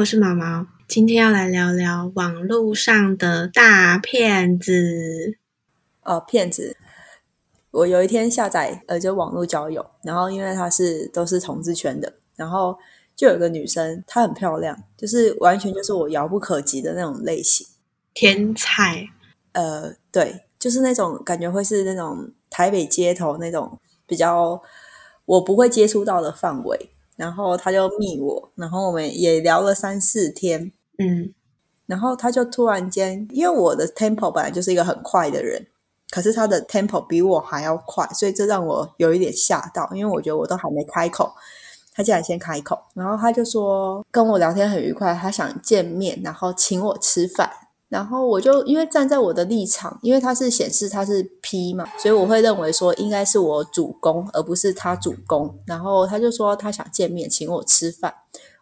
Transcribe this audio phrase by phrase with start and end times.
[0.00, 5.36] 我是毛毛，今天要来聊聊网络上的大骗子。
[6.02, 6.74] 哦，骗子！
[7.70, 12.78] 我有一天下载呃，就网络交友，然后因为他是都是同志圈的，然后
[13.14, 17.66] 就有个女生，她很漂亮，就是完全就是我遥不可及的那种类型，
[18.14, 19.06] 天才。
[19.52, 24.62] 呃，对，就是那种感觉会是那种台北街头那种比较
[25.26, 26.88] 我不会接触到的范围。
[27.20, 31.34] 然后他就密我，然后我们也聊了三四天，嗯，
[31.84, 35.66] 然后他就突然间，因为我的 tempo 本来就是一个很快的人，
[36.08, 41.30] 可是他的 tempo 比我还要快，所以这让我有一点吓到，因为我觉得我都还没开口，
[41.92, 47.50] 他竟然先开口，然后他就说跟我聊天很愉快，他想见面，然后请我吃饭。
[47.90, 55.52] 然后我就因为站在我的立场，因为它是显示他是 P 嘛，所以我会认为说应该是我主攻，而不是他主攻。
[55.66, 58.14] 然后他就说他想见面，请我吃饭。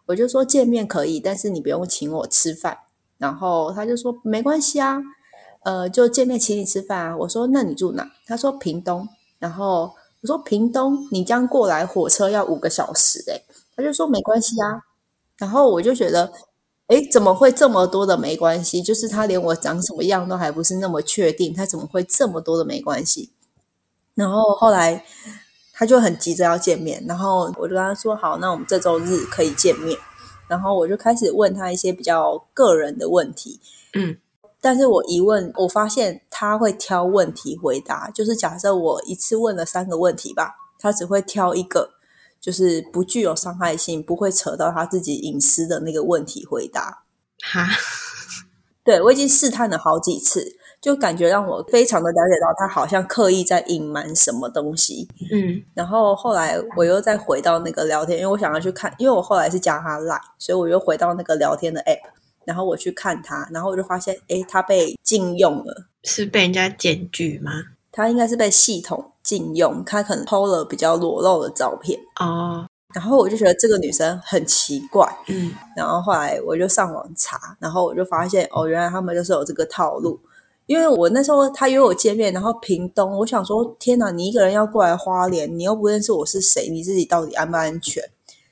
[0.07, 2.79] 我就说见面可以，但是你不用请我吃饭。
[3.19, 4.99] 然后他就说没关系啊，
[5.61, 7.17] 呃，就见面请你吃饭啊。
[7.17, 8.11] 我说那你住哪？
[8.25, 9.07] 他说屏东。
[9.37, 13.43] 然后我说屏东，你将过来火车要五个小时诶。
[13.75, 14.81] 他就说没关系啊。
[15.37, 16.33] 然后我就觉得。
[16.89, 18.81] 诶，怎么会这么多的没关系？
[18.81, 23.31] 就是他连我长什么样都还不是那么确定，他怎么会这么多的没关系？
[24.15, 25.05] 然后后来
[25.71, 29.97] 他就很急着要见面，然后我就跟他说：“好，那我们这周日可以见面。”
[30.49, 33.59] 然后我就开始问他一些比较个人的问题，
[33.93, 34.17] 嗯，
[34.59, 41.91] 但是我一问，我发现他会挑问题回答，就是假设我一次问了三个问题吧，他只会挑一个。
[42.41, 47.03] 就是不具有伤害性，不会扯到他自己隐私的那个问题回答。
[47.41, 47.67] 哈，
[48.83, 55.07] 对，我已经试探了好几次，就感觉让我非常的了解到他好像刻意在隐瞒什么东西。
[55.31, 62.09] 嗯，然后后来我又再回到那个聊天，因为我想要去看，因为我后来是加他 Line，所以我又回到那个聊天的 App，
[62.45, 67.51] 然后我去看他，然后我就发现，诶，他被禁用了，是被人家检举吗？
[67.91, 72.65] 他应该是被系统禁用，他可能 PO 了比较裸露的照片啊。
[72.95, 75.53] 然后我就觉得这个女生很奇怪，嗯。
[75.77, 80.19] 然后后来我就上网查，然后我就发现哦，原来他们就是有这个套路。
[80.65, 88.03] 因为我那时候他约我见面，然后屏东，我想说天哪，你一个人要过来花莲，你又不认识我是谁，你自己到底安不安全？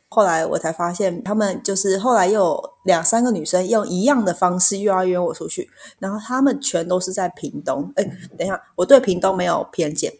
[0.09, 5.69] 后来我才发现，他们就是后来又有两三个女生用一样的方式又要约我出去，
[5.99, 7.91] 然后他们全都是在屏东。
[7.95, 8.03] 哎，
[8.37, 10.11] 等一下，我对屏东没有偏见，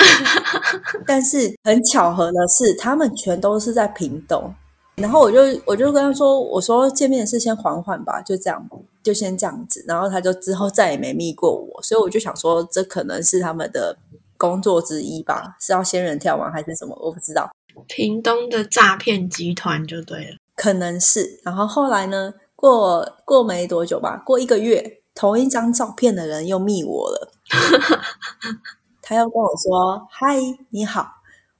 [1.07, 4.53] 但是很巧合的是，他们全都是在屏东。
[4.95, 8.67] 然后我就我就跟他说：“我说见面是先缓缓吧，就这样，
[9.03, 13.95] 就先这样子。”然后他就之后再也没密过我，所以我就想说，这可能是他们的
[14.37, 15.55] 工作之一吧？
[15.61, 16.49] 是要仙人跳吗？
[16.51, 16.97] 还是什么？
[16.99, 17.47] 我不知道。
[17.87, 21.39] 屏东的诈骗集团就对了，可能是。
[21.43, 22.33] 然后后来呢？
[22.55, 27.31] 过过没多久吧，过一个月，同一张照片的人又密我了。
[28.99, 30.39] 他又跟我说：“嗨，
[30.71, 31.07] 你好。”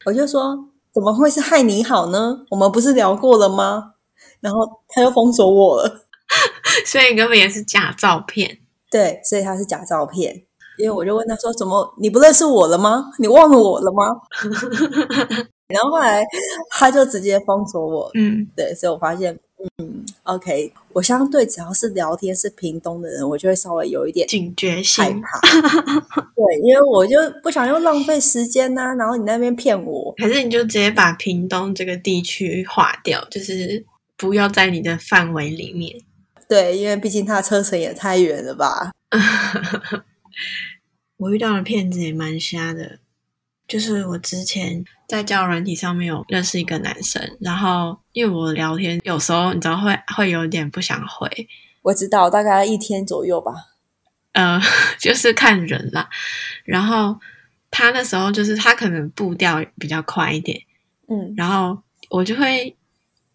[0.06, 0.57] 我就说
[0.91, 2.39] ：“怎么会是嗨你好呢？
[2.50, 3.94] 我们不是聊过了吗？”
[4.41, 6.07] 然后他又封锁我了。
[6.83, 8.57] 所以根本也是假照片。
[8.89, 10.45] 对，所以他是假照片。
[10.79, 13.11] 因为我就问他说：“怎么你不认识我了吗？
[13.19, 14.19] 你忘了我了吗？”
[15.67, 16.23] 然后后来
[16.69, 19.38] 他就直接封锁我，嗯，对，所以我发现，
[19.79, 25.41] 嗯，OK，我相对只要是聊天是屏东的人，我就会稍微有一点警觉性，害怕，
[26.35, 33.85] 对，因为我就不想又浪费时间呐、啊，然后你那边骗我，还是你就直接把屏东这个地区划掉，就是
[34.16, 35.94] 不要在你的范围里面，
[36.47, 38.91] 对，因为毕竟他车程也太远了吧。
[41.17, 43.00] 我遇到的骗子也蛮瞎的。
[43.67, 51.47] 就是我之前在交友软体上面有认识一个男生，然后因为我聊天有时候你知道会会有点不想回，
[51.81, 53.53] 我知道大概一天左右吧，
[54.33, 54.61] 呃，
[55.00, 56.09] 就是看人啦。
[56.63, 57.19] 然后
[57.69, 60.62] 他那时候就是他可能步调比较快一点，
[61.09, 62.75] 嗯，然后我就会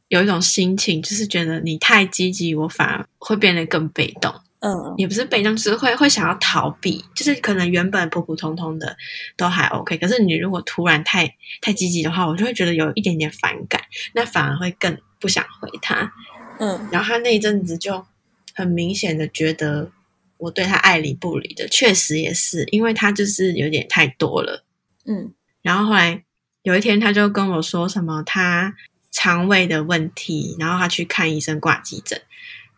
[0.08, 4.34] 有一种心情，就是觉得你太积极，我反而会变得更被动。
[4.64, 8.96] 嗯，也不是被动，就是会会想要逃避，就是可能原本普普通通的
[9.36, 13.82] 都还 OK，可是你如果突然太太积极的话，我就会觉得有一点点反感，
[14.14, 16.12] 那反而会更不想回他。
[16.60, 18.06] 嗯，然后他那一阵子就
[18.54, 19.90] 很明显的觉得
[20.38, 24.64] 我对他爱理不理的，确实也是，因为他就是有点太多了。
[25.04, 25.32] 嗯，
[25.62, 26.22] 然后后来
[26.62, 28.76] 有一天他就跟我说什么他
[29.10, 32.22] 肠胃的问题，然后他去看医生挂急诊。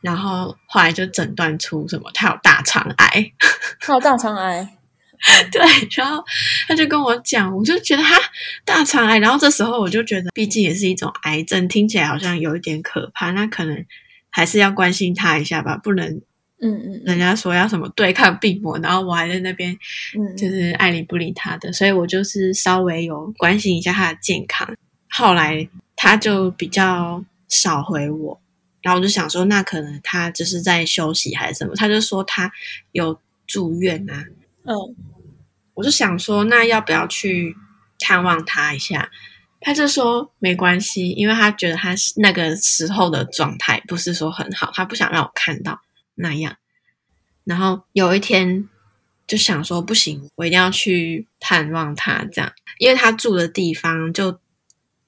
[0.05, 3.33] 然后后来就诊断出什么，他有大肠癌，
[3.81, 4.69] 他有大肠癌，
[5.51, 5.63] 对。
[5.97, 6.23] 然后
[6.69, 8.21] 他就跟我讲，我就觉得他
[8.67, 9.19] 大肠癌。
[9.19, 13.31] 然后这时候我就觉得，毕竟也是一种癌症，听起来好像有一点可怕。
[13.31, 13.83] 那可能
[14.29, 16.07] 还是要关心他一下吧，不能，
[16.61, 19.73] 嗯嗯，人家说要什么对抗病魔，然后我还在那边，
[20.19, 24.69] 嗯，就是爱理不理他的，所以我就是稍微有关心一下他的健康。
[25.09, 25.67] 后来
[25.97, 28.39] 他就比较少回我，
[28.85, 32.53] 然后我就想说，那可能他就是在休息还是什么，他就说他
[32.93, 34.27] 有住院啊，
[34.65, 34.75] 嗯，
[35.73, 37.57] 我就想说，那要不要去
[37.99, 39.11] 探望他一下？
[39.63, 45.81] 他就说没关系，因为他觉得他那个时候的状态不是说很好，他不想让我看到
[46.17, 46.59] 那样。
[47.45, 48.69] 然后有一天
[49.27, 54.39] 就想说不行，我一定要去探望他，这样，因为他住的地方就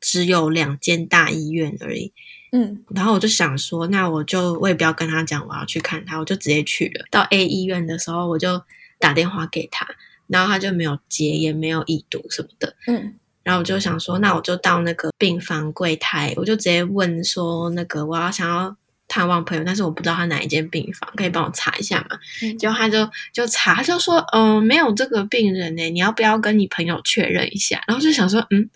[0.00, 2.12] 只有两间大医院而已。
[2.52, 7.04] 嗯，然后我就想说，那我就我也不要跟他讲我要去看他，我就直接去了。
[7.10, 8.62] 到 A 医院的时候，我就
[8.98, 9.86] 打电话给他，
[10.28, 12.74] 然后他就没有接，也没有已读什么的。
[12.86, 13.14] 嗯。
[13.42, 18.76] 然后我就想说，那我就到那个病房柜台，我就直接问说，那个我要想要
[19.06, 22.18] 探望朋友，但是我不知道他哪一间病房，可以帮我查一下吗？
[22.42, 27.80] 嗯、结果他就就查，他就说，嗯、呃，没有这个病人呢，你要不要跟你朋友确认一下？
[27.86, 28.68] 然后就想说，嗯，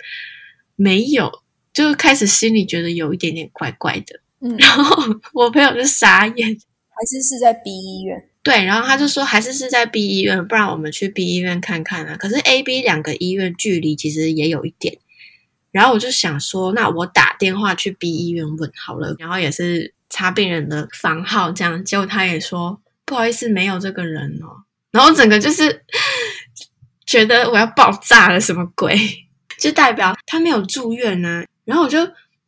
[0.82, 1.31] 没有，
[1.75, 4.19] 就开始心里觉得有一点点怪怪的。
[4.41, 5.05] 嗯，然后
[5.35, 8.25] 我朋友就傻眼，还是是在 B 医院。
[8.43, 12.17] 对，然后他就说还是是在 B 医院，不然我们去 B 医院看看啊。
[12.17, 14.97] 可是 A、B 两个医院距离其实也有一点，
[15.71, 21.85] 然后我就想说，那我打电话去 B 医院问好了，然后也是查病人的房号这样。
[21.85, 24.65] 结果他也说不好意思，没有这个人哦。
[24.91, 25.85] 然后整个就是
[27.05, 28.97] 觉得我要爆炸了，什么鬼？
[29.61, 31.45] 就代表他没有住院啊。
[31.65, 31.99] 然后我就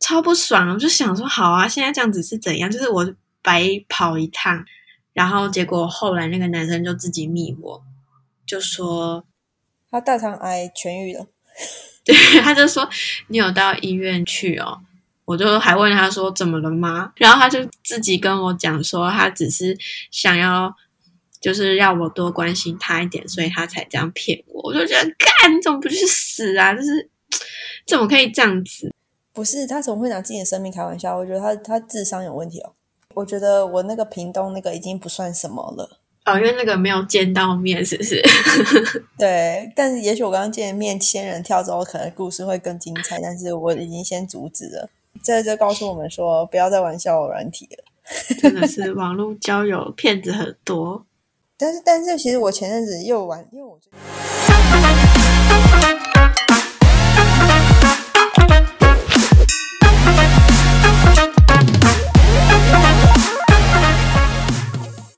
[0.01, 2.69] 超不爽，我就想说好啊，现在这样子是怎样？
[2.69, 4.65] 就是我白跑一趟。
[5.13, 7.85] 然后结果后来那个男生就自己密我，
[8.47, 9.25] 就说
[9.91, 11.27] 他大肠癌痊愈了。
[12.03, 12.89] 对，他就说
[13.29, 14.81] 你有到医院去哦。
[15.25, 17.13] 我就还问他说怎么了吗？
[17.17, 19.79] 然后他就自己跟我讲说他只是
[20.11, 20.75] 想要
[21.43, 24.63] 就是让我多关心他一点，所以他才这样骗我。
[24.63, 26.73] 我就觉得干，你怎么不去死啊？
[26.73, 27.11] 就是
[27.87, 28.95] 怎么可以这样子？
[29.35, 31.17] 不是，他怎么会拿自己的生命开玩笑？
[31.19, 32.73] 我觉得他他智商有问题哦。
[33.15, 38.23] 我觉得我那个屏东那个已经不算什么了哦，因为那个没有见到面，是不是？
[39.19, 43.21] 对，但是也许我刚刚见面，仙人跳之后，可能故事会更精彩。
[43.21, 44.89] 但是我已经先阻止了，
[45.25, 47.85] 这就告诉我们说，不要再玩交友软体了。
[48.41, 51.05] 真的是网络交友骗子很多，
[51.63, 53.79] 但是，但是，其实我前阵子又玩，因为我。